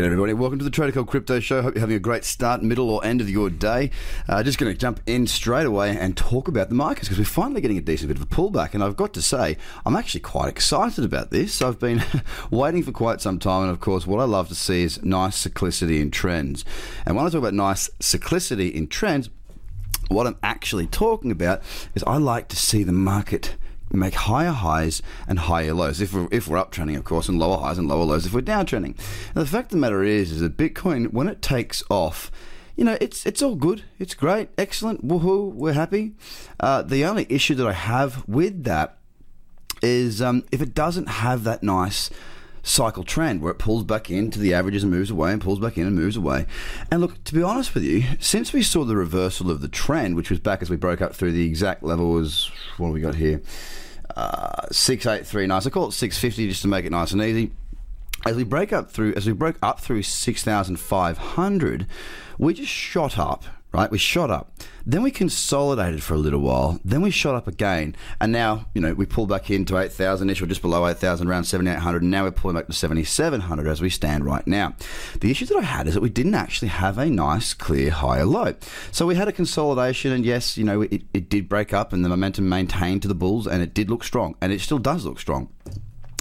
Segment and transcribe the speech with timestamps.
[0.00, 1.60] G'day everybody, welcome to the Trader Cobb Crypto Show.
[1.60, 3.90] Hope you're having a great start, middle or end of your day.
[4.26, 7.26] Uh, just going to jump in straight away and talk about the markets because we're
[7.26, 8.72] finally getting a decent bit of a pullback.
[8.72, 11.60] And I've got to say, I'm actually quite excited about this.
[11.60, 12.02] I've been
[12.50, 15.46] waiting for quite some time, and of course, what I love to see is nice
[15.46, 16.64] cyclicity in trends.
[17.04, 19.28] And when I talk about nice cyclicity in trends,
[20.08, 21.60] what I'm actually talking about
[21.94, 23.54] is I like to see the market
[23.98, 26.00] make higher highs and higher lows.
[26.00, 28.42] If we're, if we're uptrending, of course, and lower highs and lower lows if we're
[28.42, 28.96] downtrending.
[29.34, 32.30] And the fact of the matter is, is that Bitcoin, when it takes off,
[32.76, 33.82] you know, it's it's all good.
[33.98, 36.14] It's great, excellent, woohoo, we're happy.
[36.58, 38.96] Uh, the only issue that I have with that
[39.82, 42.10] is um, if it doesn't have that nice
[42.62, 45.78] cycle trend where it pulls back into the averages and moves away and pulls back
[45.78, 46.46] in and moves away.
[46.90, 50.16] And look, to be honest with you, since we saw the reversal of the trend,
[50.16, 53.00] which was back as we broke up through the exact level was what have we
[53.00, 53.40] got here?
[54.16, 55.60] Uh, 6839.
[55.60, 57.52] So I call it 650 just to make it nice and easy.
[58.26, 61.86] As we break up through as we broke up through 6500,
[62.38, 63.90] we just shot up right?
[63.90, 64.52] We shot up.
[64.84, 66.80] Then we consolidated for a little while.
[66.84, 67.94] Then we shot up again.
[68.20, 71.44] And now, you know, we pull back into 8,000 ish or just below 8,000, around
[71.44, 72.02] 7,800.
[72.02, 74.74] And now we're pulling back to 7,700 as we stand right now.
[75.20, 78.24] The issue that I had is that we didn't actually have a nice, clear higher
[78.24, 78.54] low.
[78.90, 80.12] So we had a consolidation.
[80.12, 83.14] And yes, you know, it, it did break up and the momentum maintained to the
[83.14, 84.34] bulls and it did look strong.
[84.40, 85.48] And it still does look strong.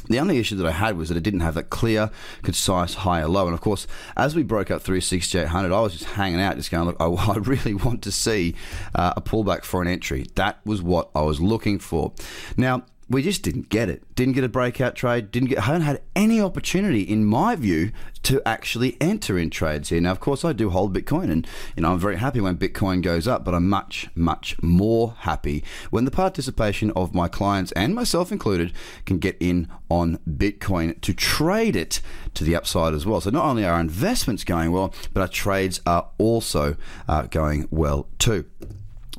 [0.09, 2.09] The only issue that I had was that it didn't have that clear,
[2.42, 3.46] concise high or low.
[3.46, 3.88] And of course,
[4.18, 7.06] as we broke up through 6800, I was just hanging out, just going, look, I,
[7.34, 8.56] I really want to see
[8.96, 10.25] uh, a pullback for an entry.
[10.36, 12.14] That was what I was looking for.
[12.58, 14.03] Now, we just didn't get it.
[14.16, 15.31] Didn't get a breakout trade.
[15.31, 15.59] Didn't get.
[15.59, 17.92] Haven't had any opportunity, in my view,
[18.24, 20.00] to actually enter in trades here.
[20.00, 23.02] Now, of course, I do hold Bitcoin, and you know I'm very happy when Bitcoin
[23.02, 23.44] goes up.
[23.44, 28.74] But I'm much, much more happy when the participation of my clients and myself included
[29.06, 32.02] can get in on Bitcoin to trade it
[32.36, 33.22] to the upside as well.
[33.22, 36.76] So not only are investments going well, but our trades are also
[37.08, 38.46] uh, going well too.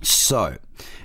[0.03, 0.57] So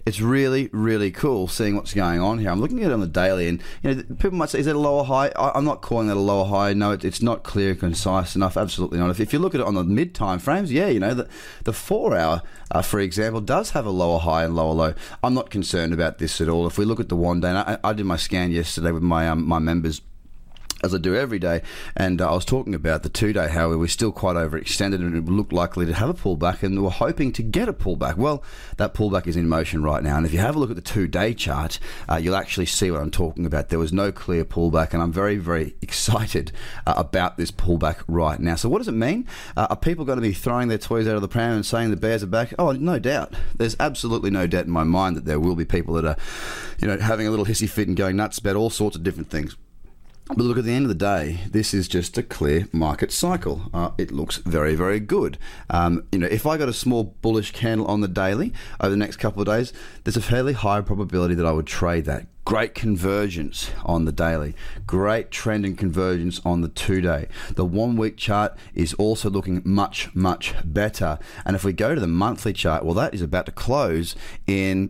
[0.05, 2.51] it's really, really cool seeing what's going on here.
[2.51, 4.75] I'm looking at it on the daily, and you know, people might say, "Is that
[4.75, 6.73] a lower high?" I, am not calling that a lower high.
[6.73, 8.55] No, it, it's not clear concise enough.
[8.55, 9.09] Absolutely not.
[9.09, 11.27] If, if, you look at it on the mid time frames, yeah, you know, the
[11.63, 14.93] the four hour, uh, for example, does have a lower high and lower low.
[15.23, 16.67] I'm not concerned about this at all.
[16.67, 19.27] If we look at the one day, I, I did my scan yesterday with my
[19.27, 20.01] um, my members
[20.85, 21.61] as I do every day.
[21.97, 24.95] And uh, I was talking about the two day, how we were still quite overextended
[24.95, 28.15] and it looked likely to have a pullback, and we're hoping to get a pullback.
[28.15, 28.43] Well,
[28.77, 30.17] that pullback is in motion right now.
[30.17, 31.79] And if you have a look at the two day chart,
[32.09, 33.69] uh, you'll actually see what I'm talking about.
[33.69, 36.51] There was no clear pullback, and I'm very, very excited
[36.85, 38.55] uh, about this pullback right now.
[38.55, 39.27] So, what does it mean?
[39.57, 41.89] Uh, are people going to be throwing their toys out of the pram and saying
[41.89, 42.53] the bears are back?
[42.59, 43.33] Oh, no doubt.
[43.55, 46.17] There's absolutely no doubt in my mind that there will be people that are,
[46.79, 49.29] you know, having a little hissy fit and going nuts about all sorts of different
[49.29, 49.55] things.
[50.27, 53.69] But look, at the end of the day, this is just a clear market cycle.
[53.71, 55.37] Uh, it looks very, very good.
[55.69, 58.97] Um, you know, if I got a small bullish candle on the daily over the
[58.97, 59.71] next couple of days,
[60.03, 62.25] there's a fairly high probability that I would trade that.
[62.43, 64.55] Great convergence on the daily.
[64.87, 67.27] Great trend and convergence on the two day.
[67.53, 71.19] The one week chart is also looking much, much better.
[71.45, 74.15] And if we go to the monthly chart, well, that is about to close
[74.47, 74.89] in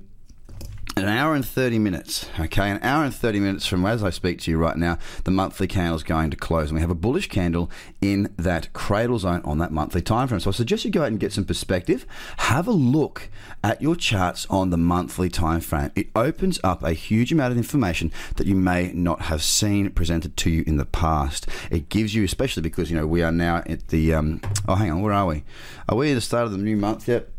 [0.97, 2.29] an hour and 30 minutes.
[2.39, 5.31] Okay, an hour and 30 minutes from as I speak to you right now, the
[5.31, 6.69] monthly candle is going to close.
[6.69, 7.69] And we have a bullish candle
[8.01, 10.39] in that cradle zone on that monthly time frame.
[10.39, 12.06] So I suggest you go out and get some perspective.
[12.38, 13.30] Have a look
[13.62, 15.92] at your charts on the monthly time frame.
[15.95, 20.38] It opens up a huge amount of information that you may not have seen presented
[20.38, 21.47] to you in the past.
[21.69, 24.92] It gives you, especially because, you know, we are now at the, um, oh, hang
[24.92, 25.44] on, where are we?
[25.89, 27.34] Are we at the start of the new month yet?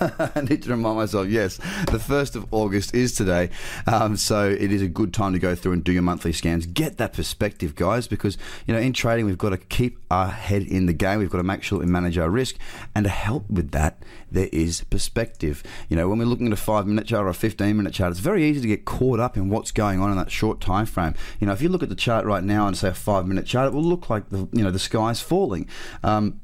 [0.34, 3.50] I need to remind myself, yes, the 1st of August is today.
[3.86, 6.66] Um, so it is a good time to go through and do your monthly scans.
[6.66, 10.62] Get that perspective, guys, because, you know, in trading, we've got to keep our head
[10.62, 11.18] in the game.
[11.18, 12.56] We've got to make sure we manage our risk.
[12.94, 15.62] And to help with that, there is perspective.
[15.88, 18.10] You know, when we're looking at a five minute chart or a 15 minute chart,
[18.10, 20.86] it's very easy to get caught up in what's going on in that short time
[20.86, 21.14] frame.
[21.40, 23.46] You know, if you look at the chart right now and say a five minute
[23.46, 25.68] chart, it will look like the, you know, the sky's falling.
[26.02, 26.40] Um,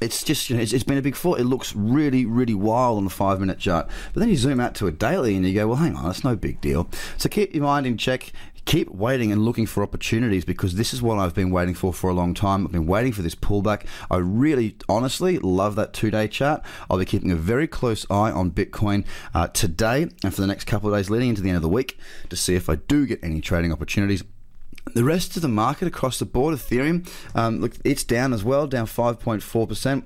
[0.00, 1.34] it's just you know, it's, it's been a big fall.
[1.34, 4.74] It looks really really wild on the five minute chart, but then you zoom out
[4.76, 6.88] to a daily and you go, well, hang on, that's no big deal.
[7.16, 8.32] So keep your mind in check.
[8.66, 12.08] Keep waiting and looking for opportunities because this is what I've been waiting for for
[12.08, 12.64] a long time.
[12.64, 13.84] I've been waiting for this pullback.
[14.10, 16.62] I really, honestly, love that two day chart.
[16.88, 19.04] I'll be keeping a very close eye on Bitcoin
[19.34, 21.68] uh, today and for the next couple of days leading into the end of the
[21.68, 21.98] week
[22.30, 24.24] to see if I do get any trading opportunities.
[24.94, 28.68] The rest of the market across the board, Ethereum, um, look, it's down as well,
[28.68, 30.04] down 5.4%.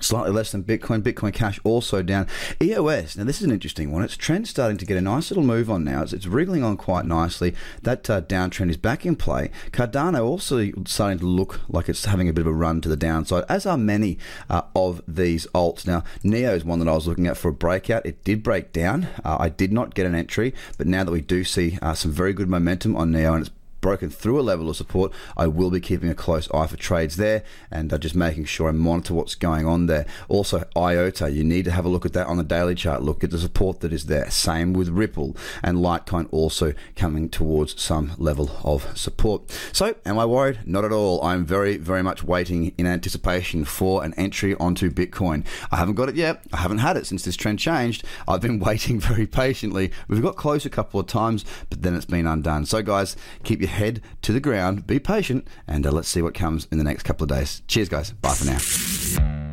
[0.00, 1.02] Slightly less than Bitcoin.
[1.02, 2.26] Bitcoin Cash also down.
[2.62, 3.16] EOS.
[3.16, 4.04] Now this is an interesting one.
[4.04, 6.02] Its trend starting to get a nice little move on now.
[6.02, 7.54] It's, it's wriggling on quite nicely.
[7.82, 9.50] That uh, downtrend is back in play.
[9.72, 12.96] Cardano also starting to look like it's having a bit of a run to the
[12.96, 14.18] downside, as are many
[14.48, 15.86] uh, of these alts.
[15.86, 18.06] Now Neo is one that I was looking at for a breakout.
[18.06, 19.08] It did break down.
[19.24, 22.12] Uh, I did not get an entry, but now that we do see uh, some
[22.12, 25.70] very good momentum on Neo and it's broken through a level of support, I will
[25.70, 29.14] be keeping a close eye for trades there and uh, just making sure I monitor
[29.14, 30.06] what's going on there.
[30.28, 33.02] Also, IOTA, you need to have a look at that on the daily chart.
[33.02, 34.30] Look at the support that is there.
[34.30, 39.50] Same with Ripple and Litecoin also coming towards some level of support.
[39.72, 40.60] So, am I worried?
[40.64, 41.22] Not at all.
[41.22, 45.44] I'm very, very much waiting in anticipation for an entry onto Bitcoin.
[45.70, 46.42] I haven't got it yet.
[46.52, 48.04] I haven't had it since this trend changed.
[48.26, 49.90] I've been waiting very patiently.
[50.08, 52.66] We've got close a couple of times, but then it's been undone.
[52.66, 56.34] So, guys, keep your head to the ground, be patient, and uh, let's see what
[56.34, 57.62] comes in the next couple of days.
[57.68, 58.10] Cheers, guys.
[58.12, 58.58] Bye for now.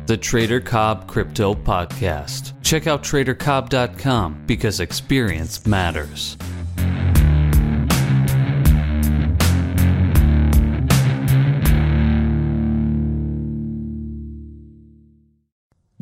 [0.06, 2.52] The Trader Cobb Crypto Podcast.
[2.62, 6.36] Check out tradercobb.com because experience matters.